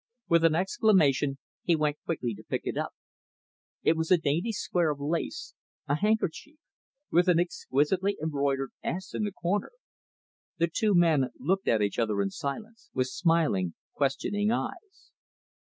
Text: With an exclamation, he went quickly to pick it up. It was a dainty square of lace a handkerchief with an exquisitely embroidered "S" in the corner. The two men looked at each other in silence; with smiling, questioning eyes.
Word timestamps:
With 0.27 0.43
an 0.43 0.55
exclamation, 0.55 1.37
he 1.63 1.75
went 1.75 2.01
quickly 2.05 2.33
to 2.33 2.41
pick 2.43 2.61
it 2.65 2.75
up. 2.75 2.93
It 3.83 3.95
was 3.95 4.09
a 4.09 4.17
dainty 4.17 4.51
square 4.51 4.89
of 4.89 4.99
lace 4.99 5.53
a 5.87 5.93
handkerchief 5.97 6.57
with 7.11 7.27
an 7.29 7.39
exquisitely 7.39 8.17
embroidered 8.19 8.71
"S" 8.83 9.13
in 9.13 9.25
the 9.25 9.31
corner. 9.31 9.71
The 10.57 10.71
two 10.73 10.95
men 10.95 11.25
looked 11.39 11.67
at 11.67 11.83
each 11.83 11.99
other 11.99 12.19
in 12.23 12.31
silence; 12.31 12.89
with 12.95 13.09
smiling, 13.09 13.75
questioning 13.93 14.49
eyes. 14.49 15.11